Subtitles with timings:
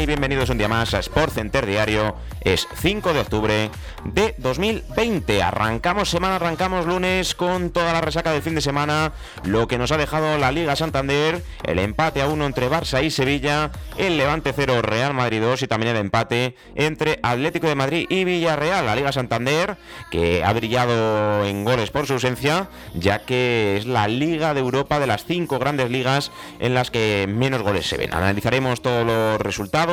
[0.00, 2.16] Ahí, bienvenidos un día más a Sport Center Diario.
[2.40, 3.70] Es 5 de octubre
[4.06, 5.42] de 2020.
[5.42, 9.12] Arrancamos semana, arrancamos lunes con toda la resaca del fin de semana,
[9.44, 13.10] lo que nos ha dejado la Liga Santander, el empate a uno entre Barça y
[13.10, 18.06] Sevilla, el Levante 0 Real Madrid 2 y también el empate entre Atlético de Madrid
[18.08, 18.86] y Villarreal.
[18.86, 19.76] La Liga Santander,
[20.10, 24.98] que ha brillado en goles por su ausencia, ya que es la Liga de Europa
[24.98, 28.14] de las cinco grandes ligas en las que menos goles se ven.
[28.14, 29.89] Analizaremos todos los resultados,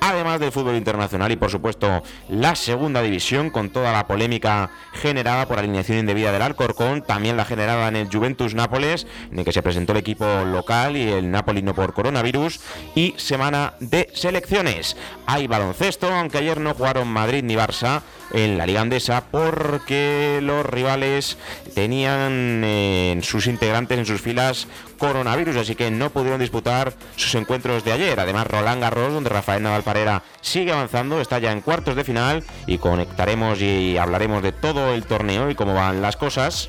[0.00, 5.46] además del fútbol internacional y por supuesto la segunda división con toda la polémica generada
[5.46, 9.52] por alineación indebida del Alcorcón, también la generada en el Juventus Nápoles, en el que
[9.52, 12.60] se presentó el equipo local y el Napoli no por coronavirus,
[12.94, 14.96] y semana de selecciones.
[15.26, 20.64] Hay baloncesto, aunque ayer no jugaron Madrid ni Barça en la Liga Andesa porque los
[20.66, 21.36] rivales
[21.74, 24.66] tenían en sus integrantes en sus filas
[24.98, 28.18] coronavirus, así que no pudieron disputar sus encuentros de ayer.
[28.18, 32.44] Además, Roland Garros, donde Rafael Nadal Parera sigue avanzando, está ya en cuartos de final
[32.66, 36.68] y conectaremos y hablaremos de todo el torneo y cómo van las cosas.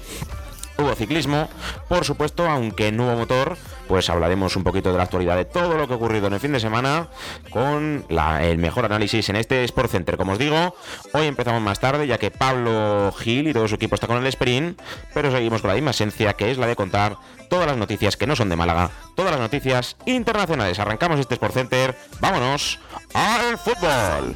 [0.80, 1.50] Hubo ciclismo,
[1.88, 3.58] por supuesto, aunque no hubo motor,
[3.88, 6.40] pues hablaremos un poquito de la actualidad de todo lo que ha ocurrido en el
[6.40, 7.08] fin de semana
[7.50, 10.18] con el mejor análisis en este Sport Center.
[10.18, 10.76] Como os digo,
[11.14, 14.28] hoy empezamos más tarde ya que Pablo Gil y todo su equipo está con el
[14.28, 14.80] sprint,
[15.14, 17.18] pero seguimos con la misma esencia que es la de contar
[17.50, 20.78] todas las noticias que no son de Málaga, todas las noticias internacionales.
[20.80, 22.80] Arrancamos este Sport Center, vámonos
[23.14, 24.36] al fútbol.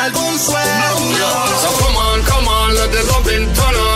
[0.00, 1.30] Algún sueño.
[1.62, 3.89] So come on, come on, let the loving turn on.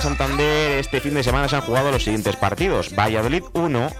[0.00, 0.78] Santander.
[0.78, 2.94] Este fin de semana se han jugado los siguientes partidos.
[2.94, 3.90] Valladolid 1,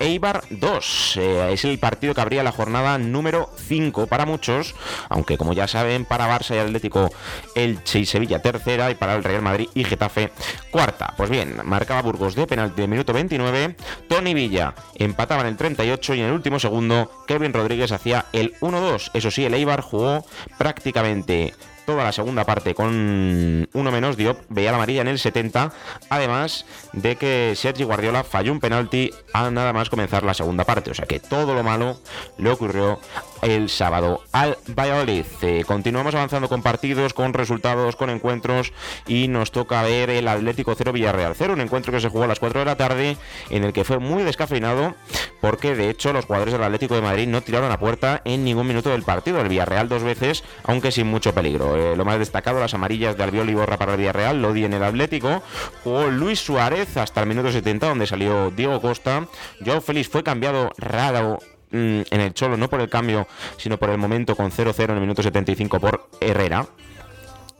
[0.00, 1.16] Eibar 2.
[1.16, 4.74] Eh, es el partido que abría la jornada número 5 para muchos,
[5.08, 7.10] aunque como ya saben, para Barça y Atlético
[7.54, 10.32] el y Sevilla tercera y para el Real Madrid y Getafe
[10.70, 11.14] cuarta.
[11.16, 13.76] Pues bien, marcaba Burgos de penalti de minuto 29,
[14.08, 18.54] Tony Villa empataba en el 38 y en el último segundo Kevin Rodríguez hacía el
[18.60, 19.10] 1-2.
[19.14, 20.24] Eso sí, el Eibar jugó
[20.58, 21.54] prácticamente
[21.84, 25.72] toda la segunda parte con uno menos Diop, veía la amarilla en el 70,
[26.08, 30.90] además de que Sergi Guardiola falló un penalti a nada más comenzar la segunda parte,
[30.90, 31.98] o sea que todo lo malo
[32.38, 32.98] le ocurrió
[33.44, 35.24] el sábado al Valladolid.
[35.42, 38.72] Eh, continuamos avanzando con partidos, con resultados, con encuentros
[39.06, 42.26] y nos toca ver el Atlético 0 Villarreal 0, un encuentro que se jugó a
[42.26, 43.16] las 4 de la tarde
[43.50, 44.94] en el que fue muy descafeinado
[45.40, 48.66] porque de hecho los jugadores del Atlético de Madrid no tiraron a puerta en ningún
[48.66, 51.76] minuto del partido, el Villarreal dos veces, aunque sin mucho peligro.
[51.76, 54.72] Eh, lo más destacado, las amarillas de Albiol y Borra para el Villarreal, Lodi en
[54.72, 55.42] el Atlético,
[55.82, 59.26] jugó Luis Suárez hasta el minuto 70 donde salió Diego Costa,
[59.64, 61.38] Joao Félix fue cambiado raro
[61.74, 63.26] en el Cholo, no por el cambio,
[63.56, 66.66] sino por el momento con 0-0 en el minuto 75 por Herrera.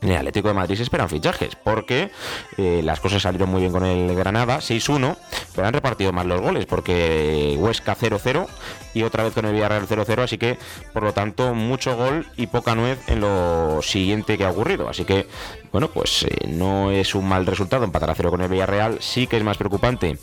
[0.05, 2.11] En el Atlético de Madrid se esperan fichajes, porque
[2.57, 5.17] eh, las cosas salieron muy bien con el Granada, 6-1,
[5.55, 8.45] pero han repartido más los goles, porque Huesca 0-0
[8.93, 10.59] y otra vez con el Villarreal 0-0, así que
[10.93, 14.87] por lo tanto mucho gol y poca nuez en lo siguiente que ha ocurrido.
[14.87, 15.25] Así que,
[15.71, 19.25] bueno, pues eh, no es un mal resultado empatar a cero con el Villarreal, sí
[19.25, 20.19] que es más preocupante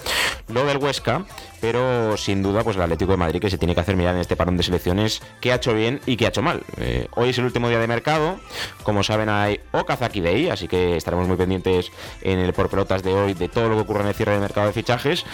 [0.46, 1.24] lo del Huesca,
[1.60, 4.20] pero sin duda pues el Atlético de Madrid que se tiene que hacer mirar en
[4.20, 6.62] este parón de selecciones qué ha hecho bien y qué ha hecho mal.
[6.78, 8.40] Eh, hoy es el último día de mercado,
[8.82, 11.90] como saben hay Okazaki Day, así que estaremos muy pendientes
[12.20, 14.40] en el por pelotas de hoy de todo lo que ocurre en el cierre del
[14.40, 15.24] mercado de fichajes,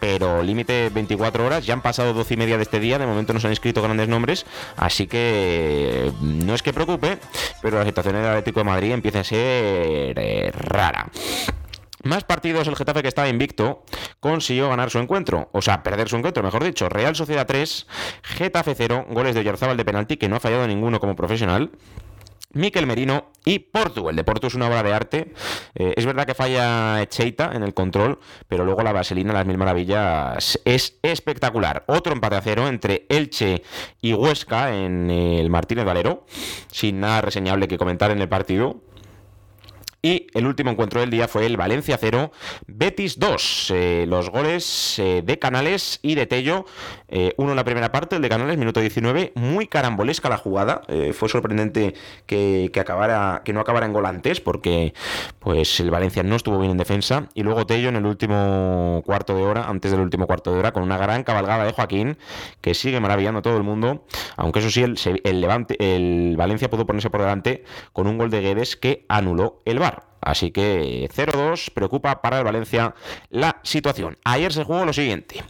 [0.00, 3.32] pero límite 24 horas, ya han pasado 12 y media de este día, de momento
[3.32, 4.46] no se han inscrito grandes nombres,
[4.76, 7.18] así que no es que preocupe,
[7.62, 11.10] pero la situación en el Atlético de Madrid empieza a ser eh, rara.
[12.06, 13.82] Más partidos, el Getafe que estaba invicto
[14.20, 16.88] consiguió ganar su encuentro, o sea, perder su encuentro, mejor dicho.
[16.88, 17.86] Real Sociedad 3,
[18.22, 21.72] Getafe 0, goles de Yarzábal de penalti, que no ha fallado ninguno como profesional.
[22.52, 24.10] Miquel Merino y Portu.
[24.10, 25.32] El de Portu es una obra de arte.
[25.74, 29.56] Eh, es verdad que falla Cheita en el control, pero luego la vaselina, las mil
[29.56, 31.84] maravillas, es espectacular.
[31.86, 33.62] Otro empate a cero entre Elche
[34.02, 36.26] y Huesca en el Martínez Valero,
[36.70, 38.82] sin nada reseñable que comentar en el partido.
[40.06, 42.30] Y el último encuentro del día fue el Valencia 0,
[42.68, 43.72] Betis 2.
[43.74, 46.64] Eh, los goles eh, de Canales y de Tello.
[47.08, 49.32] Eh, uno en la primera parte, el de Canales, minuto 19.
[49.34, 50.82] Muy carambolesca la jugada.
[51.12, 51.94] fue sorprendente
[52.26, 54.94] que, acabara, que no acabara en golantes, porque
[55.40, 57.28] pues el Valencia no estuvo bien en defensa.
[57.34, 60.70] Y luego Tello en el último cuarto de hora, antes del último cuarto de hora,
[60.70, 62.16] con una gran cabalgada de Joaquín,
[62.60, 64.04] que sigue maravillando a todo el mundo.
[64.36, 68.30] Aunque eso sí, el, el, Levante, el Valencia pudo ponerse por delante con un gol
[68.30, 69.95] de Guedes que anuló el VAR.
[70.26, 72.96] Así que 0-2 preocupa para el Valencia
[73.30, 74.18] la situación.
[74.24, 75.44] Ayer se jugó lo siguiente.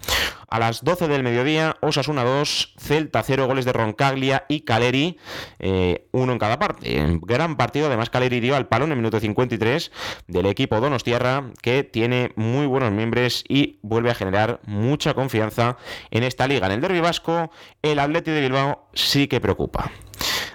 [0.48, 5.16] A las 12 del mediodía, Osasuna 2, Celta 0, goles de Roncaglia y Caleri,
[5.60, 7.18] eh, uno en cada parte.
[7.22, 9.90] Gran partido, además Caleri dio al palo en el minuto 53
[10.28, 15.78] del equipo Donostierra, que tiene muy buenos miembros y vuelve a generar mucha confianza
[16.10, 16.66] en esta liga.
[16.66, 17.50] En el derbi vasco,
[17.80, 19.90] el Atleti de Bilbao sí que preocupa.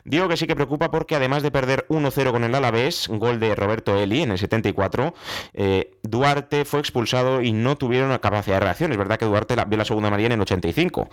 [0.03, 3.55] Digo que sí que preocupa porque además de perder 1-0 con el Alavés, gol de
[3.55, 5.13] Roberto Eli en el 74,
[5.53, 8.91] eh, Duarte fue expulsado y no tuvieron capacidad de reacción.
[8.91, 11.09] Es verdad que Duarte vio la segunda María en el 85,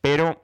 [0.00, 0.40] pero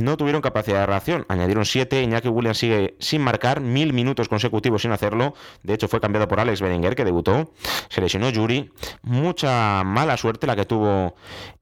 [0.00, 1.26] no tuvieron capacidad de reacción.
[1.28, 5.34] Añadieron 7, Iñaki Williams sigue sin marcar, mil minutos consecutivos sin hacerlo.
[5.62, 7.52] De hecho, fue cambiado por Alex Berenguer, que debutó.
[7.88, 8.72] Se lesionó Yuri.
[9.02, 11.14] Mucha mala suerte la que tuvo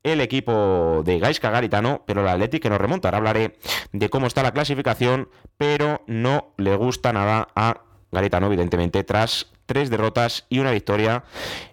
[0.02, 3.08] el equipo de Gaisca Garitano, pero el Atlético que nos remonta.
[3.08, 3.58] Ahora hablaré
[3.92, 9.90] de cómo está la clasificación, pero no le gusta nada a Garitano, evidentemente, tras tres
[9.90, 11.22] derrotas y una victoria.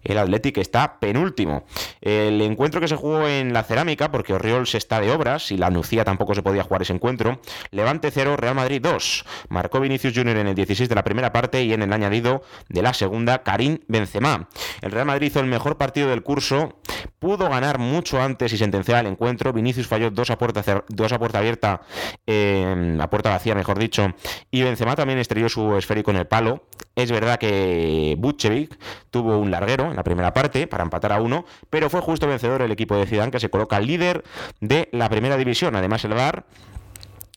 [0.04, 1.64] El Athletic está penúltimo.
[2.02, 5.58] El encuentro que se jugó en la cerámica, porque Oriols se está de obras y
[5.58, 7.40] la Nucía tampoco se podía jugar ese encuentro.
[7.72, 9.26] Levante 0, Real Madrid 2.
[9.50, 12.82] Marcó Vinicius Junior en el 16 de la primera parte y en el añadido de
[12.82, 14.50] la segunda, Karim Benzema.
[14.82, 16.78] El Real Madrid hizo el mejor partido del curso,
[17.20, 19.54] pudo ganar mucho antes y sentenciar el encuentro.
[19.54, 21.82] Vinicius falló dos a puerta, dos a puerta abierta,
[22.28, 24.14] eh, a puerta vacía, mejor dicho,
[24.52, 26.68] y Benzema también estrelló su esférico en el palo.
[26.96, 27.85] Es verdad que
[28.18, 28.78] Butchevic
[29.10, 32.62] tuvo un larguero en la primera parte para empatar a uno, pero fue justo vencedor
[32.62, 34.24] el equipo de Zidane que se coloca líder
[34.60, 35.76] de la primera división.
[35.76, 36.46] Además, el VAR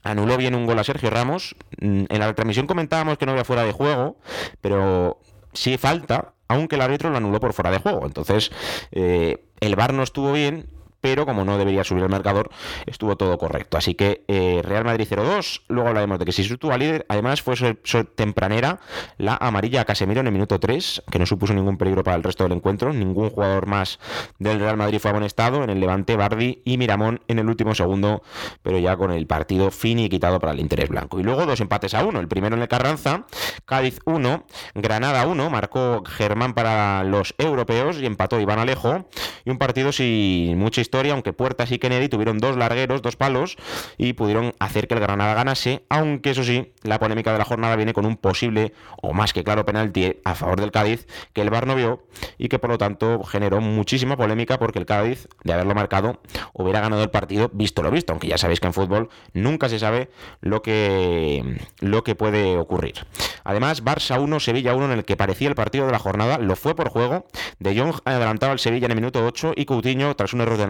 [0.03, 1.57] anuló bien un gol a Sergio Ramos.
[1.81, 4.17] Mm, en la transmisión comentábamos que no había fuera de juego,
[4.61, 5.21] pero
[5.53, 8.07] sí falta, aunque el árbitro lo anuló por fuera de juego.
[8.07, 8.51] Entonces,
[8.93, 10.69] eh, el VAR no estuvo bien
[11.01, 12.51] pero como no debería subir el marcador,
[12.87, 13.79] estuvo todo correcto.
[13.79, 17.57] Así que eh, Real Madrid 0-2, luego hablaremos de que si sitúa líder, además fue
[18.15, 18.81] tempranera
[19.17, 22.45] la amarilla Casemiro en el minuto 3, que no supuso ningún peligro para el resto
[22.45, 23.99] del encuentro, ningún jugador más
[24.39, 28.23] del Real Madrid fue amonestado, en el Levante Bardi y Miramón en el último segundo,
[28.63, 31.21] pero ya con el partido fin y quitado para el interés blanco.
[31.21, 33.27] Y luego dos empates a uno, el primero en el Carranza,
[33.65, 39.09] Cádiz 1, Granada 1, marcó Germán para los europeos y empató Iván Alejo,
[39.45, 43.57] y un partido sin mucha historia, aunque Puertas y Kennedy tuvieron dos largueros, dos palos,
[43.99, 47.77] y pudieron hacer que el Granada ganase, aunque eso sí, la polémica de la jornada
[47.77, 51.51] viene con un posible, o más que claro, penalti a favor del Cádiz, que el
[51.51, 52.07] VAR no vio,
[52.39, 56.23] y que por lo tanto generó muchísima polémica porque el Cádiz, de haberlo marcado,
[56.55, 59.79] hubiera ganado el partido visto lo visto, aunque ya sabéis que en fútbol nunca se
[59.79, 60.09] sabe
[60.41, 62.95] lo que, lo que puede ocurrir.
[63.45, 66.57] Además, Barça 1, Sevilla 1, en el que parecía el partido de la jornada, lo
[66.57, 67.27] fue por juego.
[67.59, 70.67] De Jong adelantaba al Sevilla en el minuto 8 y Coutinho, tras un error de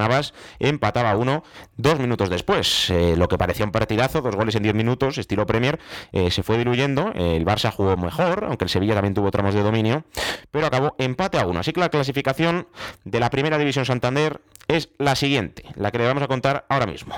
[0.58, 1.42] Empataba uno
[1.76, 2.90] dos minutos después.
[2.90, 5.78] Eh, lo que parecía un partidazo, dos goles en diez minutos, estilo Premier,
[6.12, 7.12] eh, se fue diluyendo.
[7.14, 10.04] El Barça jugó mejor, aunque el Sevilla también tuvo tramos de dominio,
[10.50, 11.60] pero acabó empate a uno.
[11.60, 12.68] Así que la clasificación
[13.04, 16.86] de la Primera División Santander es la siguiente, la que le vamos a contar ahora
[16.86, 17.14] mismo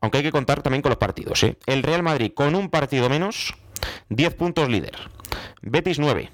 [0.00, 1.42] aunque hay que contar también con los partidos.
[1.42, 1.56] ¿eh?
[1.66, 3.54] El Real Madrid con un partido menos,
[4.08, 4.94] 10 puntos líder.
[5.62, 6.30] Betis 9.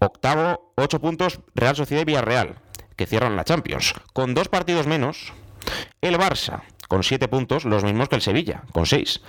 [0.00, 2.56] Octavo, 8 puntos Real Sociedad y Villarreal
[3.00, 3.94] que cierran la Champions.
[4.12, 5.32] Con dos partidos menos,
[6.02, 9.22] el Barça con siete puntos, los mismos que el Sevilla, con seis.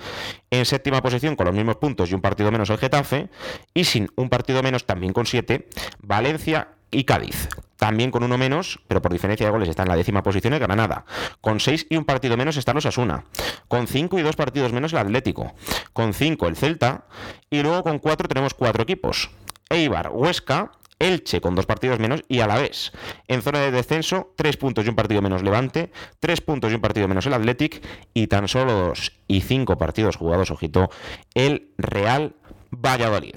[0.50, 3.30] En séptima posición, con los mismos puntos y un partido menos el Getafe.
[3.72, 5.70] Y sin un partido menos, también con siete,
[6.02, 7.48] Valencia y Cádiz.
[7.78, 10.60] también con uno menos, pero por diferencia de goles está en la décima posición el
[10.60, 11.04] Granada.
[11.40, 13.24] Con seis y un partido menos están los Asuna.
[13.68, 15.54] Con cinco y dos partidos menos el Atlético.
[15.94, 17.06] Con cinco el Celta.
[17.48, 19.30] Y luego con cuatro tenemos cuatro equipos.
[19.70, 22.92] Eibar, Huesca, Elche con dos partidos menos y a la vez
[23.28, 25.90] en zona de descenso, tres puntos y un partido menos Levante,
[26.20, 27.82] tres puntos y un partido menos el Athletic
[28.14, 30.90] y tan solo dos y cinco partidos jugados, ojito,
[31.34, 32.34] el Real
[32.70, 33.34] Valladolid.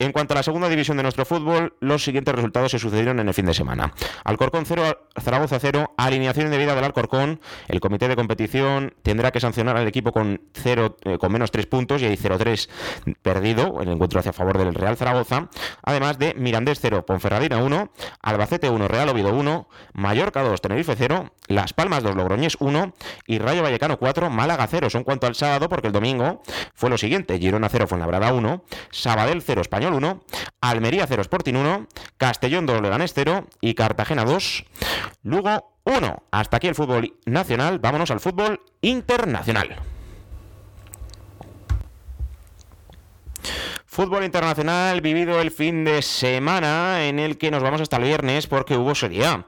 [0.00, 3.26] En cuanto a la segunda división de nuestro fútbol, los siguientes resultados se sucedieron en
[3.26, 3.92] el fin de semana.
[4.22, 7.40] Alcorcón 0, Zaragoza 0, alineación indebida del Alcorcón.
[7.66, 11.66] El comité de competición tendrá que sancionar al equipo con, cero, eh, con menos 3
[11.66, 12.68] puntos y hay 0-3
[13.22, 15.48] perdido, el encuentro hacia favor del Real Zaragoza.
[15.82, 17.90] Además de Mirandés 0, Ponferradina 1,
[18.22, 22.94] Albacete 1, Real Oviedo 1, Mallorca 2, Tenerife 0, Las Palmas 2, Logroñés 1
[23.26, 24.90] y Rayo Vallecano 4, Málaga 0.
[24.90, 26.40] Son cuanto al sábado porque el domingo
[26.72, 28.62] fue lo siguiente, Girona 0, Fuenlabrada 1,
[28.92, 30.24] Sabadell 0, Español 1,
[30.60, 34.64] Almería 0, Sporting 1, Castellón 2, Leganés 0 y Cartagena 2,
[35.22, 36.22] Lugo 1.
[36.30, 39.76] Hasta aquí el fútbol nacional, vámonos al fútbol internacional.
[43.98, 48.46] Fútbol internacional vivido el fin de semana en el que nos vamos hasta el viernes
[48.46, 49.46] porque hubo Serie A.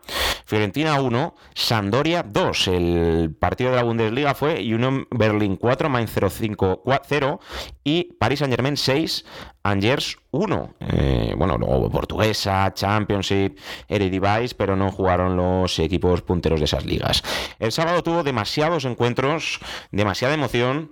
[0.50, 2.68] Fiorentina 1, Sandoria 2.
[2.68, 7.40] El partido de la Bundesliga fue Union Berlin 4, Mainz 05 0
[7.84, 9.24] y Paris Saint Germain 6,
[9.62, 10.74] Angers 1.
[10.80, 17.22] Eh, bueno, luego Portuguesa, Championship, Eredivisie, pero no jugaron los equipos punteros de esas ligas.
[17.60, 19.60] El sábado tuvo demasiados encuentros,
[19.92, 20.90] demasiada emoción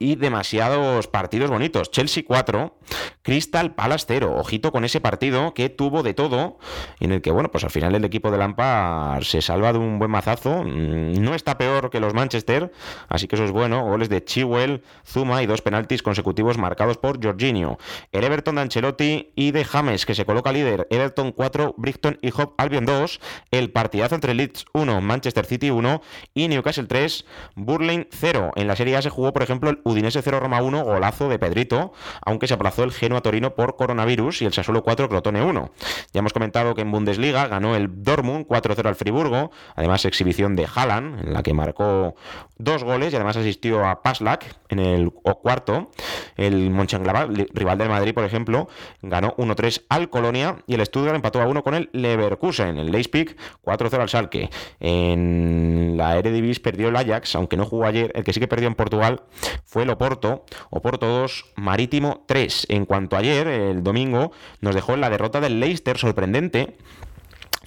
[0.00, 1.90] y demasiados partidos bonitos.
[1.90, 2.74] Chelsea 4,
[3.22, 4.34] Crystal Palace 0.
[4.34, 6.58] Ojito con ese partido que tuvo de todo,
[7.00, 9.98] en el que, bueno, pues al final el equipo de Lampard se salva de un
[9.98, 10.64] buen mazazo.
[10.64, 12.72] Mm, no está peor que los Manchester,
[13.08, 13.84] así que eso es bueno.
[13.84, 17.76] Goles de Chiwell, Zuma y dos penaltis consecutivos marcados por Jorginho.
[18.10, 20.88] El Everton de Ancelotti y de James, que se coloca líder.
[20.90, 23.20] Everton 4, Brighton y Hop Albion 2.
[23.50, 26.00] El partidazo entre Leeds 1, Manchester City 1
[26.32, 28.52] y Newcastle 3, Burling 0.
[28.56, 31.38] En la Serie A se jugó, por ejemplo, el Udinese 0 Roma 1, golazo de
[31.38, 31.92] Pedrito,
[32.24, 35.70] aunque se aplazó el Genoa Torino por coronavirus y el Sassuolo 4 Crotone 1.
[36.12, 40.66] Ya hemos comentado que en Bundesliga ganó el Dortmund 4-0 al Friburgo, además exhibición de
[40.72, 42.14] Haaland en la que marcó
[42.58, 45.90] dos goles y además asistió a Paslak en el cuarto.
[46.36, 48.68] El Mönchengladbach, rival del Madrid, por ejemplo,
[49.02, 52.78] ganó 1-3 al Colonia y el Stuttgart empató a 1 con el Leverkusen.
[52.78, 54.50] El Leipzig 4-0 al Schalke.
[54.78, 58.12] En la Eredivisie perdió el Ajax, aunque no jugó ayer.
[58.14, 59.22] El que sí que perdió en Portugal
[59.64, 60.44] fue el Oporto.
[60.70, 62.66] Oporto 2, Marítimo 3.
[62.70, 66.76] En cuanto a ayer, el domingo, nos dejó la derrota del Leicester sorprendente.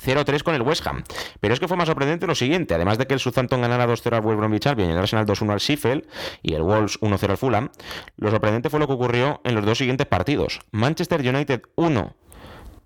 [0.03, 1.03] 0-3 con el West Ham.
[1.39, 4.13] Pero es que fue más sorprendente lo siguiente, además de que el Southampton ganara 2-0
[4.13, 6.07] al West Bromwich Albion y el Arsenal 2-1 al Sheffield
[6.41, 7.69] y el Wolves 1-0 al Fulham,
[8.17, 10.59] lo sorprendente fue lo que ocurrió en los dos siguientes partidos.
[10.71, 12.15] Manchester United 1,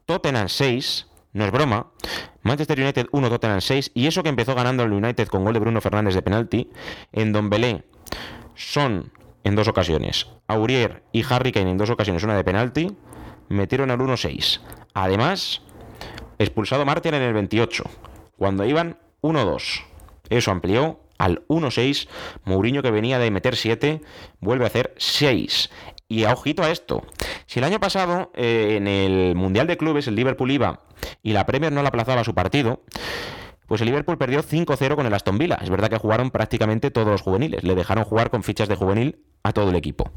[0.06, 1.88] Tottenham 6, no es broma.
[2.44, 5.60] Manchester United 1, Tottenham 6 y eso que empezó ganando el United con gol de
[5.60, 6.70] Bruno Fernández de penalti,
[7.12, 7.84] en Don Belé
[8.58, 9.12] son
[9.44, 10.28] en dos ocasiones.
[10.48, 12.98] Aurier y Harry Kane en dos ocasiones, una de penalti,
[13.48, 14.60] metieron al 1-6.
[14.94, 15.62] Además,
[16.38, 17.84] expulsado Martin en el 28,
[18.38, 19.84] cuando iban 1-2.
[20.30, 22.08] Eso amplió al 1-6.
[22.44, 24.02] Mourinho, que venía de meter 7,
[24.40, 25.70] vuelve a hacer 6.
[26.10, 27.04] Y a ojito a esto.
[27.46, 30.82] Si el año pasado eh, en el Mundial de Clubes el Liverpool iba
[31.22, 32.82] y la Premier no la aplazaba su partido,
[33.68, 35.60] pues el Liverpool perdió 5-0 con el Aston Villa.
[35.62, 37.64] Es verdad que jugaron prácticamente todos los juveniles.
[37.64, 40.10] Le dejaron jugar con fichas de juvenil a todo el equipo.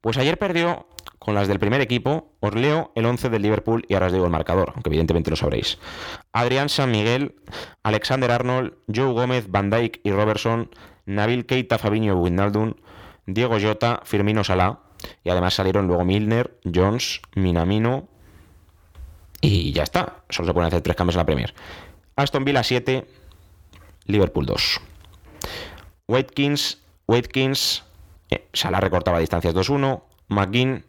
[0.00, 0.86] Pues ayer perdió
[1.20, 2.32] con las del primer equipo.
[2.40, 5.36] Os leo el 11 del Liverpool y ahora os digo el marcador, aunque evidentemente lo
[5.36, 5.78] sabréis.
[6.32, 7.36] Adrián San Miguel,
[7.84, 10.70] Alexander Arnold, Joe Gómez, Van Dijk y Robertson,
[11.06, 12.74] Nabil Keita, Fabinho, Wijnaldum,
[13.26, 14.80] Diego Jota, Firmino Salah.
[15.22, 18.08] Y además salieron luego Milner, Jones, Minamino.
[19.40, 20.24] Y ya está.
[20.28, 21.54] Solo se pueden hacer tres cambios en la Premier.
[22.16, 23.06] Aston Villa 7,
[24.06, 24.80] Liverpool 2.
[26.08, 27.84] Watkins, Watkins,
[28.30, 30.84] eh, Salah recortaba distancias 2-1, McGinn,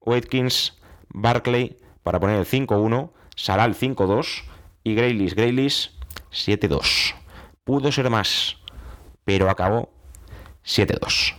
[0.00, 0.78] Watkins,
[1.08, 4.44] Barclay para poner el 5-1, Salah el 5-2
[4.84, 5.90] y Graylis, Graylis
[6.30, 7.14] 7-2.
[7.64, 8.56] Pudo ser más,
[9.24, 9.90] pero acabó
[10.64, 11.36] 7-2.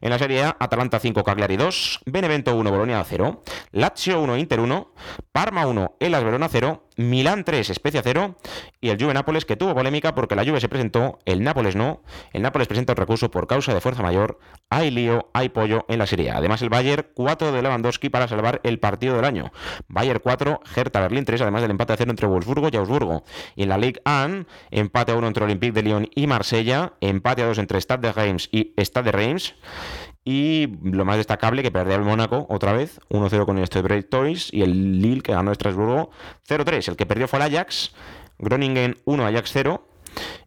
[0.00, 4.60] En la Serie A, Atalanta 5, Cagliari 2, Benevento 1, Bolonia 0, Lazio 1, Inter
[4.60, 4.92] 1,
[5.32, 8.36] Parma 1, Elas Verona 0, Milán 3, Especia 0
[8.80, 12.02] y el Juve Nápoles que tuvo polémica porque la Juve se presentó, el Nápoles no.
[12.32, 14.40] El Nápoles presenta un recurso por causa de fuerza mayor.
[14.68, 16.32] Hay lío, hay pollo en la Serie.
[16.32, 19.52] Además el Bayern 4 de Lewandowski para salvar el partido del año.
[19.86, 23.22] Bayern 4, Hertha Berlín 3, además del empate a 0 entre Wolfsburgo y Augsburgo.
[23.54, 27.42] Y en la Ligue 1, empate a 1 entre Olympique de Lyon y Marsella, empate
[27.42, 29.54] a 2 entre Stade de Reims y Stade de Reims
[30.24, 34.52] Y lo más destacable, que perdió el Mónaco otra vez, 1-0 con el Stade Toys,
[34.52, 36.10] y el Lille, que ganó Estrasburgo
[36.46, 36.88] 0-3.
[36.88, 37.94] El que perdió fue el Ajax,
[38.38, 39.87] Groningen 1, Ajax 0.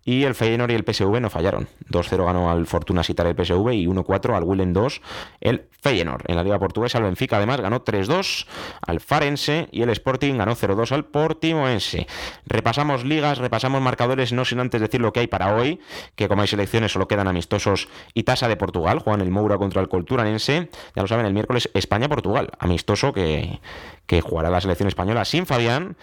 [0.04, 1.68] Y el Feyenoord y el PSV no fallaron.
[1.90, 5.02] 2-0 ganó al Fortuna Sitar el PSV y 1-4 al Willen 2
[5.42, 6.24] el Feyenoord.
[6.28, 8.48] En la Liga Portuguesa el Benfica además ganó 3-2
[8.82, 12.08] al Farense y el Sporting ganó 0-2 al Portimoense.
[12.46, 15.80] Repasamos ligas, repasamos marcadores, no sin antes decir lo que hay para hoy,
[16.16, 19.00] que como hay selecciones solo quedan amistosos y tasa de Portugal.
[19.00, 20.70] Juegan el Moura contra el Culturanense.
[20.96, 22.50] Ya lo saben, el miércoles España-Portugal.
[22.60, 23.60] Amistoso que,
[24.06, 25.96] que jugará la selección española sin Fabián,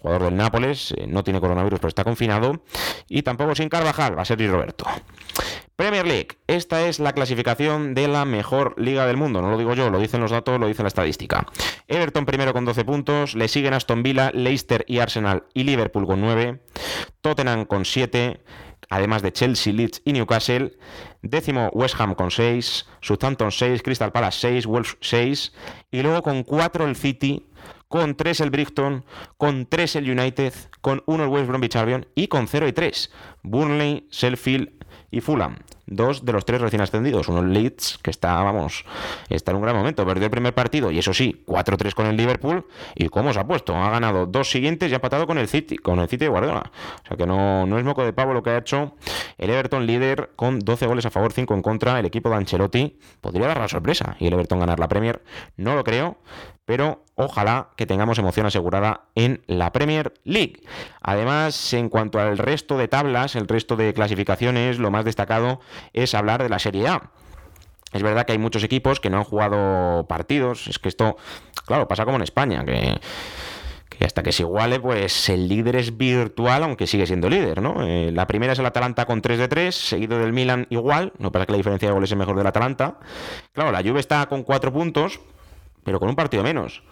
[0.00, 2.62] jugador del Nápoles, eh, no tiene coronavirus pero está confinado.
[3.08, 4.86] Y tampoco sin Carvajal, va a ser Roberto.
[5.76, 9.74] Premier League, esta es la clasificación de la mejor liga del mundo, no lo digo
[9.74, 11.46] yo, lo dicen los datos, lo dice la estadística.
[11.88, 16.20] Everton primero con 12 puntos, le siguen Aston Villa, Leicester y Arsenal y Liverpool con
[16.20, 16.60] 9,
[17.22, 18.42] Tottenham con 7,
[18.90, 20.76] además de Chelsea, Leeds y Newcastle.
[21.22, 25.52] Décimo West Ham con 6, Southampton 6, Crystal Palace 6, Wolves 6
[25.90, 27.46] y luego con 4 el City,
[27.88, 29.04] con 3 el Brighton,
[29.36, 33.10] con 3 el United, con 1 el West Bromwich Albion y con 0 y 3
[33.42, 34.70] Burnley, Sheffield
[35.10, 35.56] y Fulham
[35.90, 37.28] dos de los tres recién ascendidos.
[37.28, 38.84] Uno Leeds, que está, vamos,
[39.28, 40.06] está en un gran momento.
[40.06, 42.66] Perdió el primer partido y eso sí, 4-3 con el Liverpool.
[42.94, 43.76] ¿Y cómo se ha puesto?
[43.76, 46.70] Ha ganado dos siguientes y ha empatado con el City, con el City de Guardiola.
[47.04, 48.94] O sea que no, no es moco de pavo lo que ha hecho
[49.36, 51.98] el Everton líder con 12 goles a favor, 5 en contra.
[51.98, 55.22] El equipo de Ancelotti podría dar la sorpresa y el Everton ganar la Premier.
[55.56, 56.18] No lo creo,
[56.64, 60.62] pero ojalá que tengamos emoción asegurada en la Premier League.
[61.00, 65.60] Además, en cuanto al resto de tablas, el resto de clasificaciones, lo más destacado
[65.92, 67.10] es hablar de la Serie A.
[67.92, 70.68] Es verdad que hay muchos equipos que no han jugado partidos.
[70.68, 71.16] Es que esto,
[71.66, 73.00] claro, pasa como en España, que,
[74.06, 77.86] hasta que se iguale, pues el líder es virtual, aunque sigue siendo líder, ¿no?
[77.86, 81.12] Eh, la primera es el Atalanta con 3 de 3, seguido del Milan igual.
[81.18, 82.98] No pasa que la diferencia de goles es mejor del Atalanta.
[83.52, 85.20] Claro, la Juve está con 4 puntos,
[85.84, 86.82] pero con un partido menos.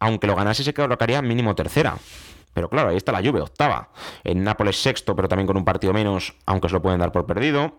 [0.00, 1.96] Aunque lo ganase, se colocaría mínimo tercera.
[2.56, 3.90] Pero claro, ahí está la Juve, octava.
[4.24, 7.26] En Nápoles sexto, pero también con un partido menos, aunque se lo pueden dar por
[7.26, 7.76] perdido.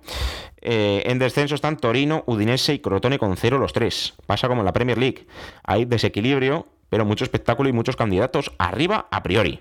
[0.62, 4.14] Eh, en descenso están Torino, Udinese y Crotone con cero los tres.
[4.28, 5.26] Pasa como en la Premier League.
[5.64, 9.60] Hay desequilibrio, pero mucho espectáculo y muchos candidatos arriba a priori.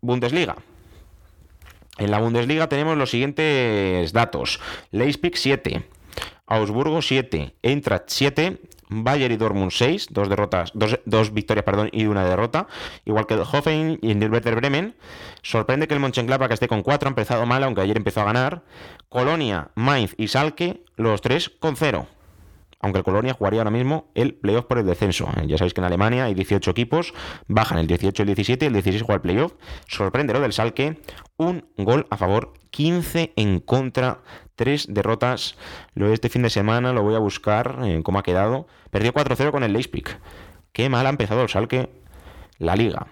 [0.00, 0.56] Bundesliga.
[1.98, 4.60] En la Bundesliga tenemos los siguientes datos.
[4.90, 5.82] Leipzig 7,
[6.46, 12.24] Augsburgo 7, Eintracht 7, Bayern y Dortmund 6, dos derrotas, dos, victorias perdón, y una
[12.24, 12.68] derrota,
[13.04, 14.94] igual que el Hoffen y el Werder Bremen.
[15.42, 18.62] Sorprende que el Mönchengladbach esté con 4, ha empezado mal, aunque ayer empezó a ganar.
[19.08, 22.06] Colonia, Mainz y Salke, los tres con 0
[22.80, 25.28] aunque el Colonia jugaría ahora mismo el playoff por el descenso.
[25.36, 27.14] Eh, ya sabéis que en Alemania hay 18 equipos,
[27.48, 29.52] bajan el 18 y el 17 y el 16 juega el playoff.
[29.86, 31.00] Sorprende lo del Salke,
[31.36, 34.20] un gol a favor, 15 en contra,
[34.54, 35.56] tres derrotas.
[35.94, 38.66] Lo de este fin de semana, lo voy a buscar en cómo ha quedado.
[38.90, 40.18] Perdió 4-0 con el Leipzig.
[40.72, 41.90] Qué mal ha empezado el Salke
[42.58, 43.06] la liga.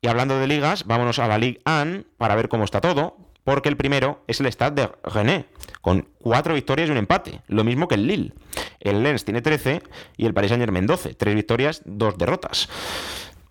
[0.00, 3.68] Y hablando de ligas, vámonos a la Ligue 1 para ver cómo está todo porque
[3.68, 5.46] el primero es el Stade de René,
[5.80, 8.32] con cuatro victorias y un empate, lo mismo que el Lille.
[8.80, 9.82] El Lens tiene 13
[10.16, 12.68] y el Paris Saint-Germain 12, tres victorias, dos derrotas.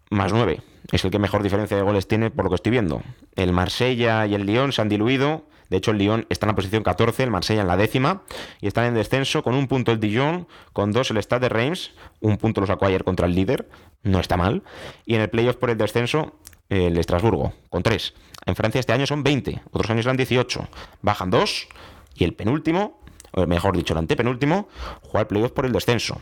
[0.09, 3.01] Más 9, es el que mejor diferencia de goles tiene por lo que estoy viendo.
[3.35, 6.55] El Marsella y el Lyon se han diluido, de hecho, el Lyon está en la
[6.55, 8.21] posición 14, el Marsella en la décima,
[8.61, 11.93] y están en descenso con un punto el Dijon, con dos el Stade de Reims,
[12.19, 13.67] un punto lo sacó contra el líder,
[14.03, 14.61] no está mal,
[15.05, 16.33] y en el playoff por el descenso
[16.69, 18.13] el Estrasburgo, con 3.
[18.45, 20.67] En Francia este año son 20, otros años eran 18.
[21.01, 21.67] Bajan 2
[22.15, 22.99] y el penúltimo,
[23.31, 24.67] o mejor dicho, el antepenúltimo,
[25.01, 26.21] juega el playoff por el descenso.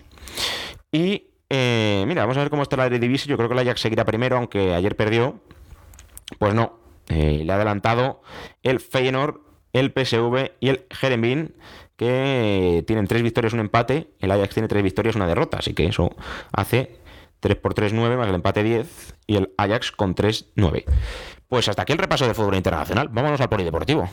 [0.92, 3.30] Y eh, mira, vamos a ver cómo está la Eredivisie.
[3.30, 5.42] Yo creo que la Ajax seguirá primero, aunque ayer perdió.
[6.40, 6.80] Pues no,
[7.10, 8.22] eh, le ha adelantado
[8.64, 9.42] el Feyenoord,
[9.74, 11.56] el PSV y el Jeremín,
[11.98, 14.12] que tienen tres victorias, un empate.
[14.20, 15.58] El Ajax tiene tres victorias, una derrota.
[15.58, 16.16] Así que eso
[16.54, 17.01] hace
[17.42, 20.86] 3 por 3, 9, más el empate 10 y el Ajax con 3, 9.
[21.50, 23.10] Pues hasta aquí el repaso de fútbol internacional.
[23.10, 24.10] Vámonos al polideportivo.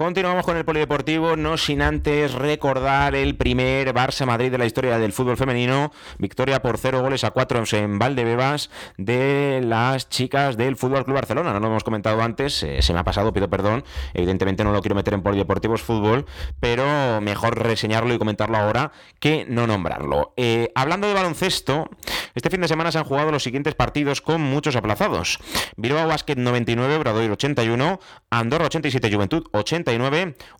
[0.00, 4.98] Continuamos con el polideportivo, no sin antes recordar el primer Barça Madrid de la historia
[4.98, 10.76] del fútbol femenino, victoria por 0 goles a 4 en Valdebebas de las chicas del
[10.76, 11.52] Fútbol Club Barcelona.
[11.52, 13.84] No lo hemos comentado antes, eh, se me ha pasado, pido perdón.
[14.14, 16.24] Evidentemente no lo quiero meter en polideportivo, es fútbol,
[16.60, 20.32] pero mejor reseñarlo y comentarlo ahora que no nombrarlo.
[20.38, 21.90] Eh, hablando de baloncesto,
[22.34, 25.40] este fin de semana se han jugado los siguientes partidos con muchos aplazados.
[25.76, 29.89] Bilbao Basket 99, Bradoiro 81, Andorra 87, Juventud 80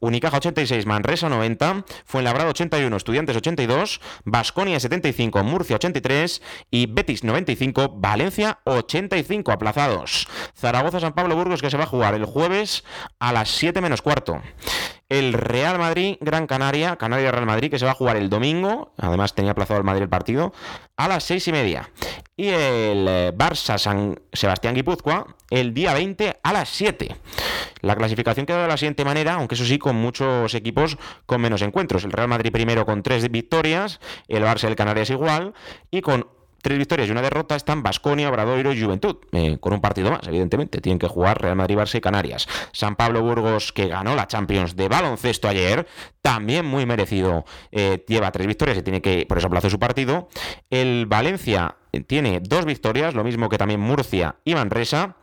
[0.00, 7.96] Unicaja 86, Manresa 90, Fuenlabrada 81, Estudiantes 82, Basconia 75, Murcia 83 y Betis 95,
[7.96, 10.28] Valencia 85 aplazados.
[10.56, 12.84] Zaragoza San Pablo Burgos que se va a jugar el jueves
[13.18, 14.42] a las 7 menos cuarto.
[15.10, 18.92] El Real Madrid Gran Canaria, Canaria Real Madrid, que se va a jugar el domingo,
[18.96, 20.54] además tenía aplazado el Madrid el partido,
[20.96, 21.90] a las seis y media.
[22.36, 27.14] Y el eh, Barça San Sebastián Guipúzcoa el día 20 a las 7.
[27.82, 30.96] La clasificación queda de la siguiente manera, aunque eso sí, con muchos equipos
[31.26, 32.04] con menos encuentros.
[32.04, 35.54] El Real Madrid primero con tres victorias, el Barça el Canarias igual,
[35.90, 36.26] y con
[36.62, 40.26] tres victorias y una derrota están Basconia, Obradoiro y Juventud, eh, con un partido más,
[40.26, 40.80] evidentemente.
[40.80, 42.48] Tienen que jugar Real Madrid, Barça y Canarias.
[42.72, 45.86] San Pablo Burgos, que ganó la Champions de baloncesto ayer,
[46.22, 50.28] también muy merecido, eh, lleva tres victorias y tiene que, por eso aplazó su partido.
[50.70, 55.16] El Valencia tiene dos victorias, lo mismo que también Murcia y Manresa.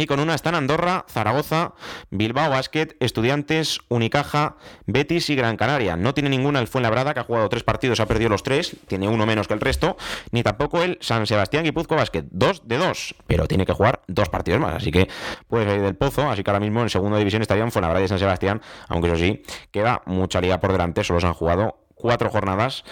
[0.00, 1.74] Y con una están Andorra, Zaragoza,
[2.08, 5.94] Bilbao Basket, Estudiantes, Unicaja, Betis y Gran Canaria.
[5.94, 9.08] No tiene ninguna el Fuenlabrada, que ha jugado tres partidos, ha perdido los tres, tiene
[9.08, 9.98] uno menos que el resto,
[10.30, 14.30] ni tampoco el San Sebastián Guipuzco Basket, dos de dos, pero tiene que jugar dos
[14.30, 15.06] partidos más, así que
[15.48, 18.18] puede salir del pozo, así que ahora mismo en segunda división estarían Fuenlabrada y San
[18.18, 22.84] Sebastián, aunque eso sí, queda mucha liga por delante, solo se han jugado cuatro jornadas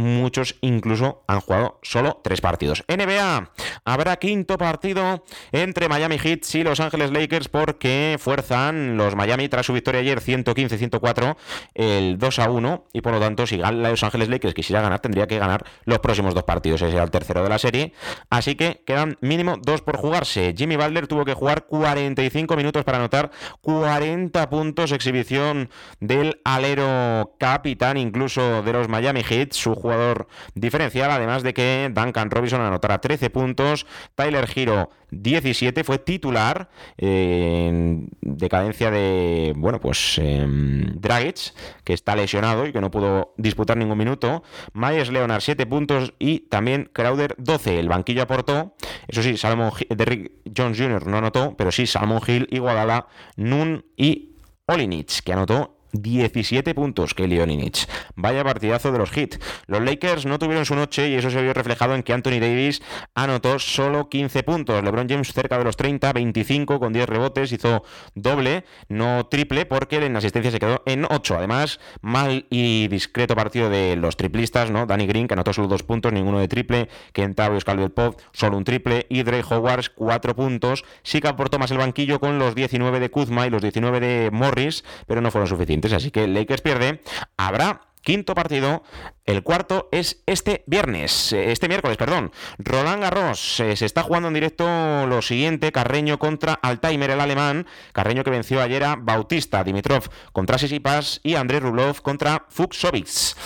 [0.00, 2.84] muchos incluso han jugado solo tres partidos.
[2.88, 3.52] NBA,
[3.84, 9.66] habrá quinto partido entre Miami Heat y Los Ángeles Lakers porque fuerzan los Miami tras
[9.66, 11.36] su victoria ayer 115-104
[11.74, 15.26] el 2 a 1 y por lo tanto si Los Ángeles Lakers quisiera ganar tendría
[15.26, 17.92] que ganar los próximos dos partidos, ese era el tercero de la serie,
[18.30, 20.54] así que quedan mínimo dos por jugarse.
[20.56, 25.70] Jimmy Butler tuvo que jugar 45 minutos para anotar 40 puntos, exhibición
[26.00, 32.30] del alero capitán incluso de los Miami Heat, su jugador diferencial, además de que Duncan
[32.30, 41.00] Robinson anotara 13 puntos, Tyler Giro 17, fue titular en decadencia de, bueno, pues em,
[41.00, 41.52] Dragic,
[41.84, 46.40] que está lesionado y que no pudo disputar ningún minuto, Myers Leonard 7 puntos y
[46.40, 48.74] también Crowder 12, el banquillo aportó,
[49.08, 51.06] eso sí, Salomon Derrick Jones Jr.
[51.06, 54.36] no anotó, pero sí Salmon Hill, Iguadala, Nun y
[54.66, 57.88] Olinich, que anotó 17 puntos Kelly Olinich.
[58.14, 59.38] Vaya partidazo de los hits.
[59.66, 62.82] Los Lakers no tuvieron su noche y eso se vio reflejado en que Anthony Davis
[63.14, 64.82] anotó solo 15 puntos.
[64.82, 67.82] LeBron James cerca de los 30, 25 con 10 rebotes, hizo
[68.14, 71.36] doble, no triple, porque en asistencia se quedó en 8.
[71.36, 74.86] Además, mal y discreto partido de los triplistas, ¿no?
[74.86, 76.88] Danny Green, que anotó solo 2 puntos, ninguno de triple.
[77.12, 79.06] Kentavious Calvert Pop, solo un triple.
[79.08, 80.84] Y Dre Howard, 4 puntos.
[81.02, 84.30] Sí que aportó más el banquillo con los 19 de Kuzma y los 19 de
[84.30, 87.00] Morris, pero no fueron suficientes así que Lakers pierde.
[87.36, 88.82] Habrá quinto partido.
[89.24, 92.32] El cuarto es este viernes, eh, este miércoles, perdón.
[92.58, 97.66] Roland Garros eh, se está jugando en directo lo siguiente: Carreño contra Alzheimer, el alemán.
[97.92, 103.36] Carreño que venció ayer a Bautista, Dimitrov contra Sisipas y Andrés Rublev contra Fuxovics.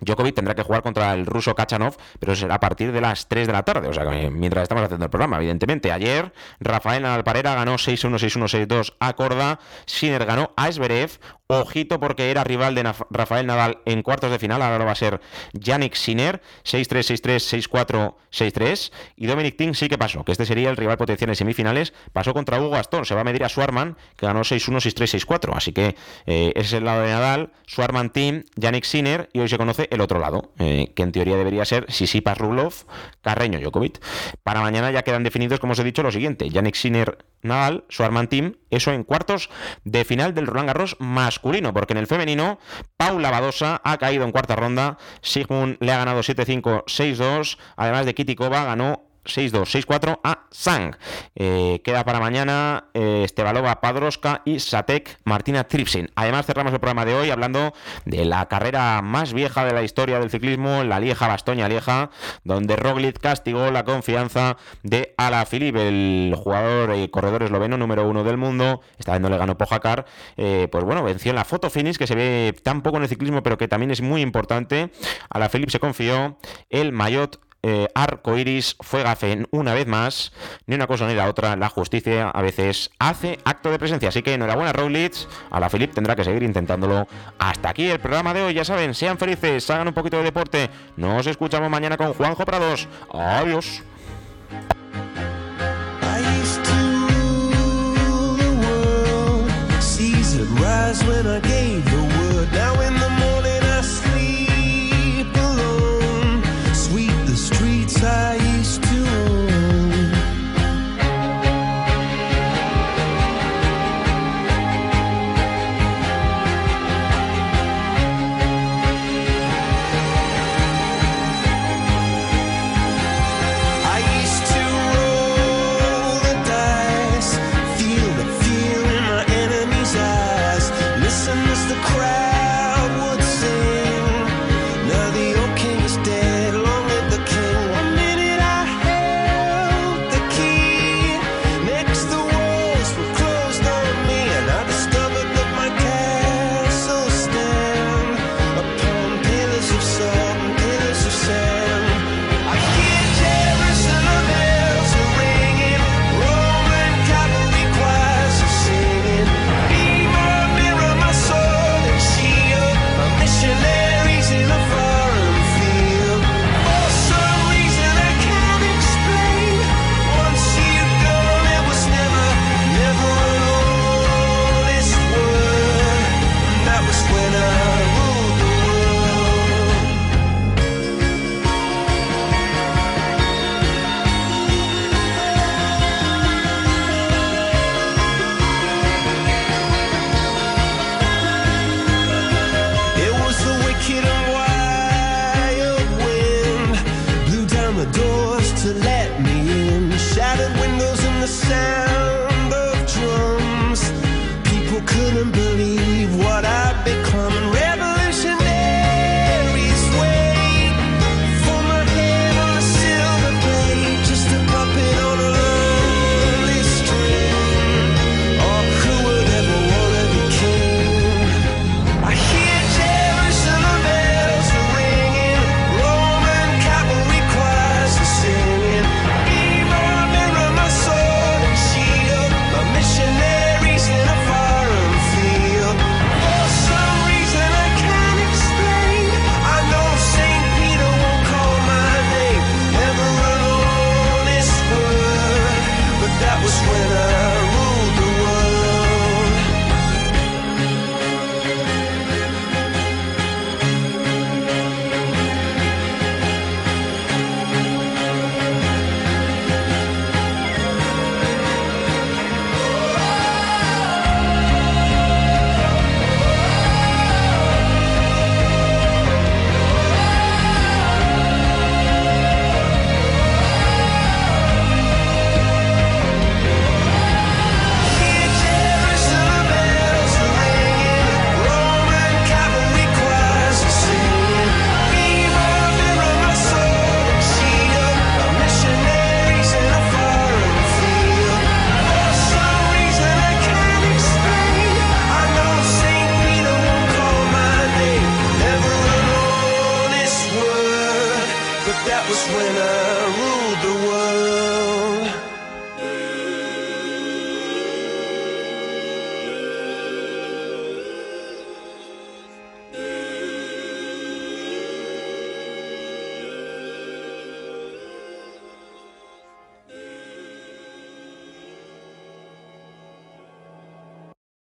[0.00, 3.46] Djokovic tendrá que jugar contra el ruso Kachanov, pero será a partir de las 3
[3.46, 5.92] de la tarde, o sea, mientras estamos haciendo el programa, evidentemente.
[5.92, 11.10] Ayer, Rafael Nadal Parera ganó 6-1, 6-1, 6-2 a Corda, Sinner ganó a Esberev,
[11.58, 15.20] ojito porque era rival de Rafael Nadal en cuartos de final, ahora va a ser
[15.52, 20.70] Yannick Sinner, 6-3, 6-3, 6-4, 6-3, y Dominic Thiem sí que pasó, que este sería
[20.70, 23.96] el rival potencial en semifinales, pasó contra Hugo Gastón, se va a medir a Swarman,
[24.16, 28.10] que ganó 6-1, 6-3, 6-4, así que eh, ese es el lado de Nadal, Swarman
[28.10, 31.64] Team, Yannick Sinner, y hoy se conoce el otro lado, eh, que en teoría debería
[31.64, 32.74] ser Sisipas Rublov,
[33.22, 34.00] Carreño Djokovic.
[34.42, 38.28] Para mañana ya quedan definidos, como os he dicho, lo siguiente: Yannick Sinner Nadal, Arman
[38.28, 39.50] Team, eso en cuartos
[39.84, 40.96] de final del Roland Garros
[41.40, 42.58] masculino, porque en el femenino,
[42.98, 48.14] Paula Badosa ha caído en cuarta ronda, Sigmund le ha ganado 7-5, 6-2, además de
[48.14, 50.96] Kitikova ganó 6-2, 6-4 a Sang.
[51.34, 56.10] Eh, queda para mañana eh, Estebalova Padroska y Satek Martina Tripsin.
[56.14, 57.72] Además, cerramos el programa de hoy hablando
[58.04, 62.10] de la carrera más vieja de la historia del ciclismo, la Lieja Bastoña Lieja,
[62.44, 68.36] donde Roglic castigó la confianza de Alaphilippe, el jugador y corredor esloveno número uno del
[68.36, 68.80] mundo.
[68.98, 70.06] Esta vez no le ganó Pojacar.
[70.36, 73.08] Eh, pues bueno, venció en la foto finish que se ve tan poco en el
[73.08, 74.90] ciclismo, pero que también es muy importante.
[75.28, 76.38] Alaphilippe se confió
[76.70, 80.32] el maillot eh, arco iris fue gafen una vez más.
[80.66, 81.56] Ni una cosa ni la otra.
[81.56, 84.08] La justicia a veces hace acto de presencia.
[84.08, 85.14] Así que enhorabuena, Roglic.
[85.50, 87.06] A la Philip tendrá que seguir intentándolo.
[87.38, 88.54] Hasta aquí el programa de hoy.
[88.54, 90.70] Ya saben, sean felices, hagan un poquito de deporte.
[90.96, 92.88] Nos escuchamos mañana con Juanjo Prados.
[93.12, 93.82] Adiós.